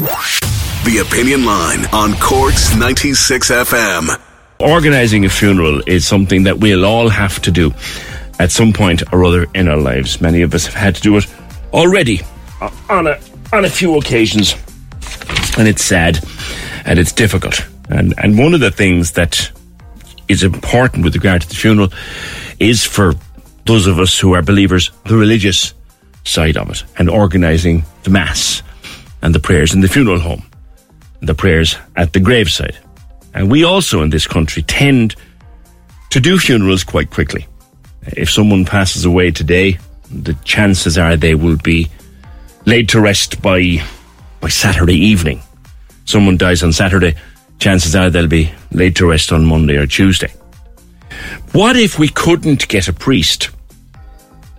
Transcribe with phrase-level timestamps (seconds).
[0.00, 4.18] The Opinion Line on Cork's 96 FM.
[4.58, 7.74] Organising a funeral is something that we'll all have to do
[8.38, 10.18] at some point or other in our lives.
[10.22, 11.26] Many of us have had to do it
[11.74, 12.20] already
[12.62, 13.20] uh, on a,
[13.52, 14.54] on a few occasions.
[15.58, 16.18] And it's sad
[16.86, 17.62] and it's difficult.
[17.90, 19.50] And, and one of the things that
[20.28, 21.92] is important with regard to the funeral
[22.58, 23.12] is for
[23.66, 25.74] those of us who are believers, the religious
[26.24, 28.62] side of it and organising the Mass
[29.22, 30.42] and the prayers in the funeral home
[31.20, 32.76] the prayers at the graveside.
[33.34, 35.14] And we also in this country tend
[36.10, 37.46] to do funerals quite quickly.
[38.02, 39.78] If someone passes away today,
[40.10, 41.88] the chances are they will be
[42.66, 43.82] laid to rest by
[44.40, 45.40] by Saturday evening.
[46.06, 47.14] Someone dies on Saturday,
[47.58, 50.32] chances are they'll be laid to rest on Monday or Tuesday.
[51.52, 53.50] What if we couldn't get a priest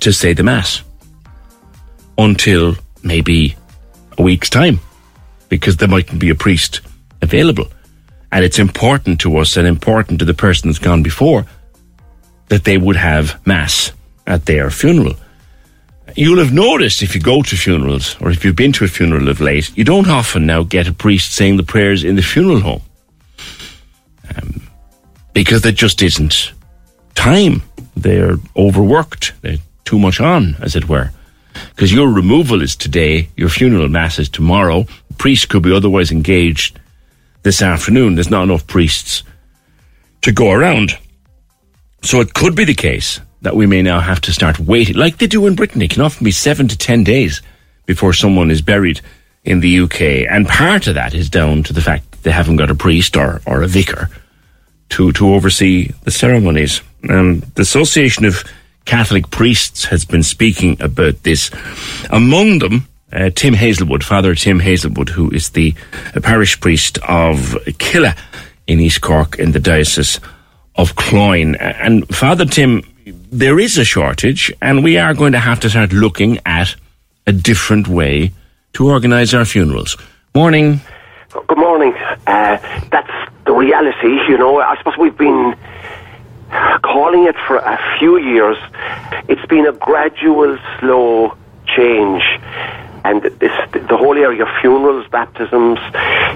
[0.00, 0.82] to say the Mass
[2.16, 3.54] until maybe
[4.18, 4.80] a week's time?
[5.48, 6.80] because there mightn't be a priest
[7.22, 7.68] available.
[8.32, 11.46] And it's important to us and important to the person that's gone before
[12.48, 13.92] that they would have Mass
[14.26, 15.14] at their funeral.
[16.14, 19.28] You'll have noticed if you go to funerals or if you've been to a funeral
[19.28, 22.60] of late, you don't often now get a priest saying the prayers in the funeral
[22.60, 22.82] home.
[24.34, 24.68] Um,
[25.32, 26.52] because there just isn't
[27.14, 27.62] time.
[27.96, 29.32] They're overworked.
[29.42, 31.10] They're too much on, as it were.
[31.76, 34.86] Because your removal is today, your funeral mass is tomorrow.
[35.18, 36.80] Priests could be otherwise engaged
[37.42, 38.14] this afternoon.
[38.14, 39.22] There's not enough priests
[40.22, 40.98] to go around.
[42.00, 45.18] So it could be the case that we may now have to start waiting, like
[45.18, 45.82] they do in Britain.
[45.82, 47.42] It can often be seven to ten days
[47.84, 49.02] before someone is buried
[49.44, 50.00] in the UK.
[50.30, 53.18] And part of that is down to the fact that they haven't got a priest
[53.18, 54.08] or, or a vicar
[54.88, 56.80] to, to oversee the ceremonies.
[57.10, 58.44] Um, the Association of
[58.86, 61.50] Catholic priests has been speaking about this.
[62.10, 65.74] Among them, uh, Tim Hazelwood, Father Tim Hazelwood, who is the
[66.14, 67.36] uh, parish priest of
[67.78, 68.16] Killeagh
[68.66, 70.20] in East Cork in the Diocese
[70.76, 71.56] of Cloyne.
[71.56, 72.82] And Father Tim,
[73.30, 76.74] there is a shortage, and we are going to have to start looking at
[77.26, 78.32] a different way
[78.74, 79.96] to organise our funerals.
[80.34, 80.80] Morning.
[81.30, 81.94] Good morning.
[82.26, 82.58] Uh,
[82.90, 83.10] that's
[83.44, 84.60] the reality, you know.
[84.60, 85.56] I suppose we've been
[86.82, 88.56] calling it for a few years.
[89.28, 91.36] It's been a gradual, slow
[91.66, 92.22] change.
[93.04, 95.78] And this, the whole area of funerals, baptisms,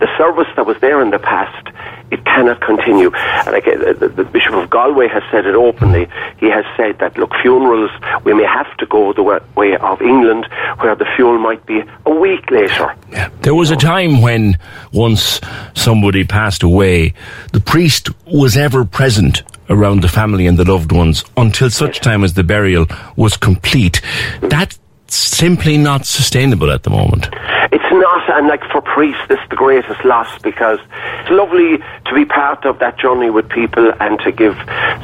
[0.00, 1.68] the service that was there in the past,
[2.10, 3.10] it cannot continue.
[3.14, 6.08] And the, the Bishop of Galway has said it openly.
[6.38, 7.90] He has said that, look, funerals,
[8.24, 10.46] we may have to go the way of England,
[10.80, 12.94] where the funeral might be a week later.
[13.10, 13.30] Yeah.
[13.40, 14.58] There was a time when,
[14.92, 15.40] once
[15.74, 17.14] somebody passed away,
[17.52, 22.22] the priest was ever present around the family and the loved ones until such time
[22.22, 22.86] as the burial
[23.16, 24.00] was complete.
[24.40, 24.78] That's
[25.08, 27.28] simply not sustainable at the moment.
[27.72, 30.78] It's not, and like for priests, this is the greatest loss because
[31.20, 34.56] it's lovely to be part of that journey with people and to give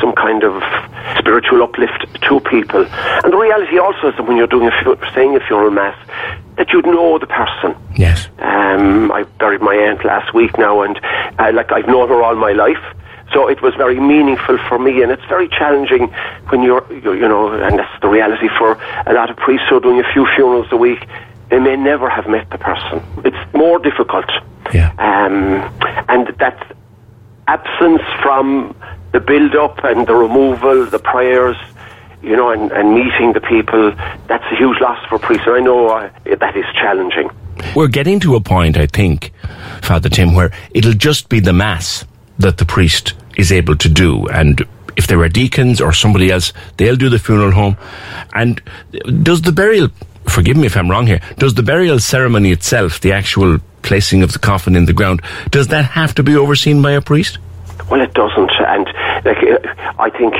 [0.00, 0.62] some kind of
[1.18, 2.84] spiritual uplift to people.
[3.24, 5.96] And the reality also is that when you're doing a saying a funeral mass,
[6.56, 7.74] that you'd know the person.
[7.96, 8.28] Yes.
[8.38, 11.00] Um, I buried my aunt last week now, and
[11.38, 12.82] uh, like I've known her all my life.
[13.32, 16.08] So it was very meaningful for me, and it's very challenging
[16.48, 18.72] when you're, you're, you know, and that's the reality for
[19.06, 21.06] a lot of priests who are doing a few funerals a week.
[21.50, 23.02] They may never have met the person.
[23.24, 24.26] It's more difficult.
[24.72, 24.90] Yeah.
[24.98, 25.62] Um,
[26.08, 26.76] and that
[27.48, 28.74] absence from
[29.12, 31.56] the build-up and the removal, the prayers,
[32.22, 33.92] you know, and, and meeting the people,
[34.28, 35.46] that's a huge loss for priests.
[35.46, 37.30] And I know uh, that is challenging.
[37.74, 39.32] We're getting to a point, I think,
[39.82, 42.04] Father Tim, where it'll just be the Mass
[42.38, 44.26] that the priest is able to do.
[44.28, 47.76] And if there are deacons or somebody else, they'll do the funeral home.
[48.34, 48.62] And
[49.22, 49.88] does the burial,
[50.26, 54.32] forgive me if I'm wrong here, does the burial ceremony itself, the actual placing of
[54.32, 57.38] the coffin in the ground, does that have to be overseen by a priest?
[57.90, 58.52] Well, it doesn't.
[58.60, 58.86] And
[59.24, 60.34] like, uh, I think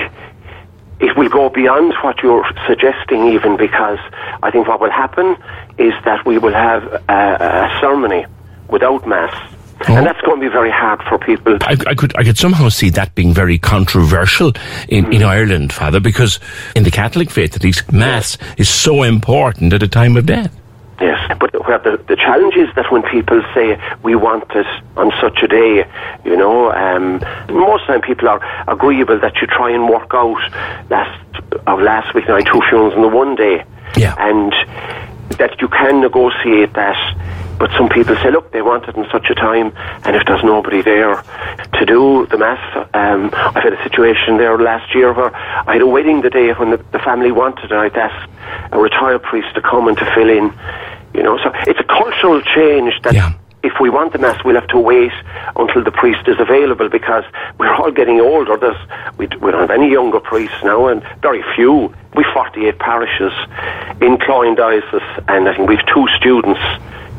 [1.01, 3.99] it will go beyond what you're suggesting, even because
[4.43, 5.37] I think what will happen
[5.79, 8.27] is that we will have a, a ceremony
[8.69, 9.35] without mass
[9.89, 9.97] Oh.
[9.97, 11.57] And that's going to be very hard for people.
[11.63, 14.49] I, I, could I could somehow see that being very controversial
[14.89, 15.15] in, mm.
[15.15, 16.39] in Ireland, Father, because
[16.77, 20.55] in the Catholic faith, at least, Mass is so important at a time of death.
[21.01, 24.67] Yes, but where the, the challenge is that when people say we want it
[24.99, 25.89] on such a day,
[26.27, 30.11] you know, um, most of the time people are agreeable that you try and work
[30.13, 31.19] out last
[31.67, 33.65] of last week night two funerals in the one day,
[33.97, 34.53] yeah, and
[35.39, 36.99] that you can negotiate that
[37.61, 39.73] but some people say, look, they want it in such a time,
[40.05, 41.23] and if there's nobody there
[41.75, 45.83] to do the mass, um, I've had a situation there last year where I had
[45.83, 47.73] a wedding the day when the, the family wanted it.
[47.73, 48.31] I'd asked
[48.73, 50.53] a retired priest to come and to fill in.
[51.15, 53.33] You know, so it's a cultural change that Yeah.
[53.63, 55.13] if we want the mass, we'll have to wait
[55.57, 57.25] until the priest is available because
[57.59, 58.57] we're all getting older.
[58.57, 58.79] There's,
[59.19, 61.95] we, we don't have any younger priests now, and very few.
[62.15, 63.33] We've 48 parishes
[64.01, 66.61] in Cloyne Diocese, and I think we've two students.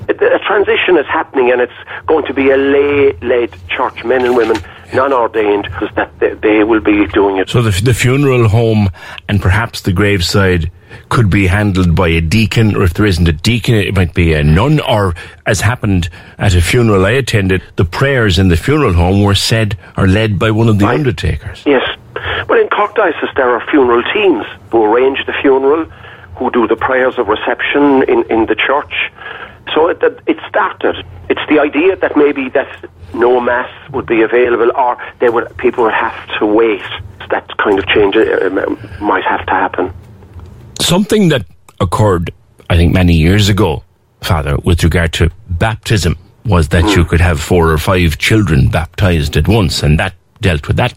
[0.09, 1.73] A, transition is happening, and it's
[2.07, 4.57] going to be a lay-led church, men and women,
[4.93, 7.49] non-ordained, because that they, they will be doing it.
[7.49, 8.89] So the, the funeral home
[9.29, 10.71] and perhaps the graveside
[11.09, 14.33] could be handled by a deacon, or if there isn't a deacon, it might be
[14.33, 15.15] a nun, or
[15.45, 19.77] as happened at a funeral I attended, the prayers in the funeral home were said
[19.95, 20.95] or led by one of the Right.
[20.95, 21.63] undertakers.
[21.65, 21.83] Yes.
[22.49, 25.85] Well, in Cork Diocese, there are funeral teams who arrange the funeral,
[26.35, 28.93] who do the prayers of reception in, in the church.
[29.73, 31.05] So it, it started.
[31.29, 35.85] It's the idea that maybe that no mass would be available, or they would people
[35.85, 36.83] would have to wait.
[37.29, 39.93] That kind of change uh, um, might have to happen.
[40.81, 41.45] Something that
[41.79, 42.31] occurred,
[42.69, 43.83] I think, many years ago,
[44.21, 49.37] Father, with regard to baptism, was that you could have four or five children baptized
[49.37, 50.93] at once, and that dealt with that.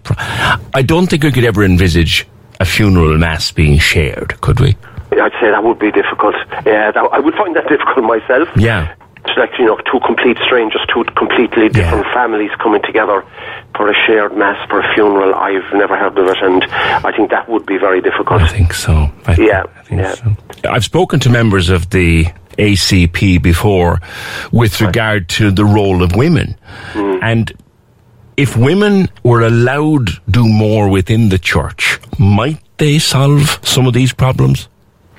[0.75, 2.27] I don't think we could ever envisage
[2.61, 4.77] a funeral mass being shared, could we?
[5.45, 6.35] Say that would be difficult.
[6.65, 8.49] Yeah, that, I would find that difficult myself.
[8.57, 8.95] Yeah.
[9.27, 13.25] It's like, you know, two complete strangers, two completely different families coming together
[13.77, 15.35] for a shared mass for a funeral.
[15.35, 18.41] I've never heard of it, and I think that would be very difficult.
[18.43, 19.11] I think so.
[19.27, 20.15] I thi- Yeah, I think yeah.
[20.15, 20.37] so.
[20.71, 22.27] I've spoken to members of the
[22.59, 24.01] ACP before
[24.53, 26.57] with regard to the role of women.
[26.93, 27.19] Hmm.
[27.23, 27.53] And
[28.37, 33.95] if women were allowed to do more within the church, might they solve some of
[33.95, 34.69] these problems?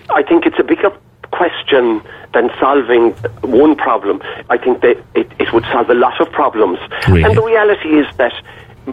[0.09, 0.91] I think it's a bigger
[1.31, 2.01] question
[2.33, 3.11] than solving
[3.41, 4.21] one problem.
[4.49, 6.79] I think that it, it would solve a lot of problems.
[7.07, 7.23] Really?
[7.23, 8.33] And the reality is that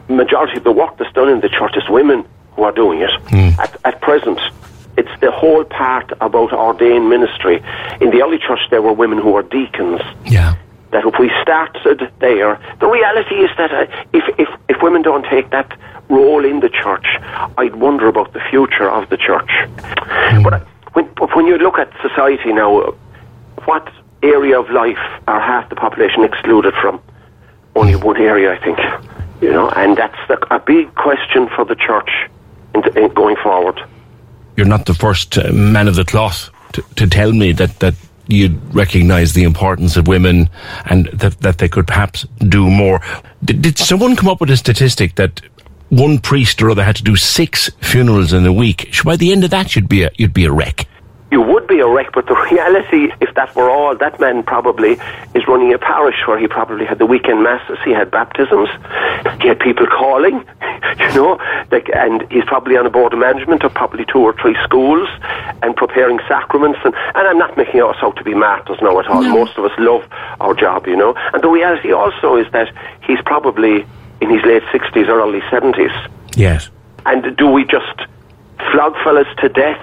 [0.08, 2.24] majority of the work that's done in the church is women
[2.54, 3.10] who are doing it
[3.58, 4.40] at, at present.
[4.96, 7.62] It's the whole part about ordained ministry.
[8.00, 10.00] In the early church, there were women who were deacons.
[10.24, 10.54] Yeah.
[10.90, 15.24] That if we started there, the reality is that uh, if, if, if women don't
[15.24, 15.78] take that
[16.10, 17.06] role in the church,
[17.56, 19.50] I'd wonder about the future of the church.
[20.44, 20.66] But uh, but
[21.52, 22.94] you look at society now,
[23.64, 23.88] what
[24.22, 27.00] area of life are half the population excluded from?
[27.74, 28.78] Only one area, I think.
[29.40, 32.10] You know, and that's the, a big question for the church
[32.74, 33.80] in, in going forward.
[34.56, 37.94] You're not the first uh, man of the cloth to, to tell me that, that
[38.28, 40.48] you'd recognise the importance of women
[40.86, 43.00] and that, that they could perhaps do more.
[43.44, 45.40] Did, did someone come up with a statistic that
[45.88, 48.94] one priest or other had to do six funerals in a week?
[49.04, 50.86] By the end of that, you'd be a, you'd be a wreck.
[51.32, 54.98] You would be a wreck, but the reality, if that were all, that man probably
[55.34, 58.68] is running a parish where he probably had the weekend masses, he had baptisms,
[59.40, 60.34] he had people calling,
[60.98, 61.40] you know,
[61.70, 65.08] like, and he's probably on a board of management of probably two or three schools
[65.62, 66.78] and preparing sacraments.
[66.84, 69.22] And, and I'm not making us out to be martyrs now at all.
[69.22, 70.04] Most of us love
[70.38, 71.14] our job, you know.
[71.32, 72.68] And the reality also is that
[73.02, 73.86] he's probably
[74.20, 76.10] in his late 60s or early 70s.
[76.36, 76.68] Yes.
[77.06, 78.02] And do we just
[78.70, 79.80] flog fellas to death?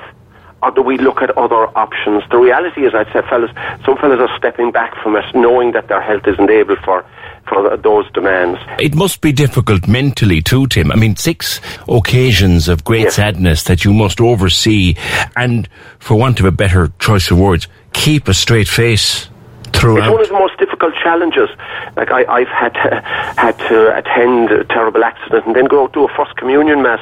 [0.62, 2.24] Uh, or do we look at other options?
[2.32, 3.52] The reality is, I'd say, fellas,
[3.86, 7.06] some fellas are stepping back from it, knowing that their health isn't able for,
[7.48, 8.60] for those demands.
[8.80, 10.92] It must be difficult mentally too, Tim.
[10.92, 13.16] I mean, six occasions of great Yes.
[13.16, 14.96] sadness that you must oversee
[15.36, 15.68] and,
[16.00, 19.30] for want of a better choice of words, keep a straight face
[19.74, 19.98] through.
[20.00, 21.50] It's one of the most difficult challenges.
[21.96, 23.02] Like I, I've had to,
[23.38, 27.00] had to attend a terrible accident and then go to a first communion mass.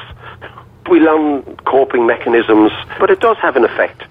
[0.90, 4.02] We learn coping mechanisms, but it does have an effect.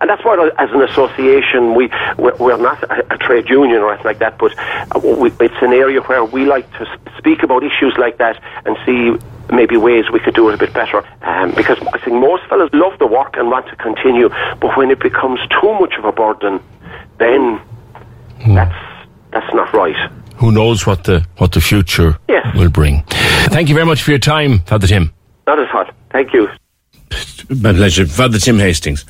[0.00, 4.20] And that's why, as an association, we we're, not a, trade union or anything like
[4.20, 4.38] that.
[4.38, 5.00] But uh,
[5.40, 9.16] it's an area where we like to speak about issues like that and see
[9.52, 11.04] maybe ways we could do it a bit better.
[11.22, 14.28] Um, because I think most fellows love the work and want to continue,
[14.60, 16.60] but when it becomes too much of a burden,
[17.18, 17.60] then
[18.54, 19.96] that's that's not right.
[20.36, 22.46] Who knows what the what the future Yes.
[22.54, 23.02] will bring?
[23.50, 25.12] Thank you very much for your time, Father Tim.
[25.48, 25.86] Not at all.
[26.10, 26.46] Thank you.
[27.48, 29.06] My pleasure, Father Tim Hastings,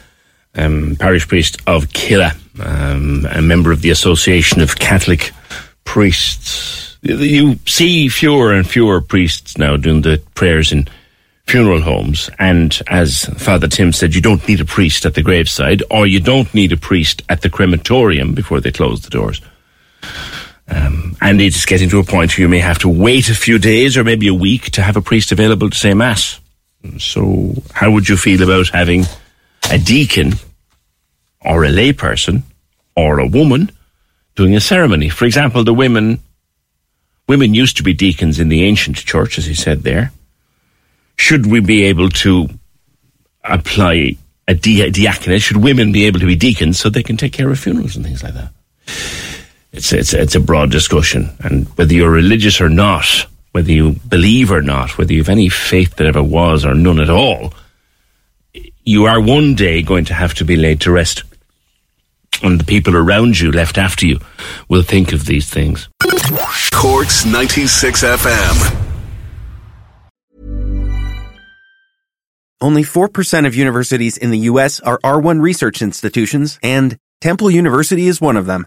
[0.54, 5.32] um, parish priest of Killeagh, um, a member of the Association of Catholic
[5.82, 6.96] Priests.
[7.02, 10.86] You see fewer and fewer priests now doing the prayers in
[11.48, 15.82] funeral homes, and as Father Tim said, you don't need a priest at the graveside,
[15.90, 19.40] or you don't need a priest at the crematorium before they close the doors.
[20.68, 23.58] Um, and it's getting to a point where you may have to wait a few
[23.58, 26.40] days or maybe a week to have a priest available to say mass.
[26.98, 29.04] So, how would you feel about having
[29.70, 30.34] a deacon
[31.40, 32.42] or a layperson
[32.96, 33.70] or a woman
[34.36, 35.08] doing a ceremony?
[35.08, 36.20] For example, the women
[37.28, 40.12] women used to be deacons in the ancient church, as he said there.
[41.16, 42.48] Should we be able to
[43.44, 45.42] apply a dia- diaconate?
[45.42, 48.04] Should women be able to be deacons so they can take care of funerals and
[48.04, 48.52] things like that?
[49.78, 51.30] It's, it's, it's a broad discussion.
[51.38, 53.06] And whether you're religious or not,
[53.52, 56.98] whether you believe or not, whether you have any faith that ever was or none
[56.98, 57.54] at all,
[58.84, 61.22] you are one day going to have to be laid to rest.
[62.42, 64.18] And the people around you, left after you,
[64.68, 65.88] will think of these things.
[66.72, 68.84] Corks 96 FM.
[72.60, 74.80] Only 4% of universities in the U.S.
[74.80, 78.66] are R1 research institutions, and Temple University is one of them.